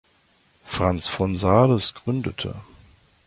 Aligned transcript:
Franz 0.63 1.09
von 1.09 1.35
Sales 1.37 1.93
gründete. 1.93 2.55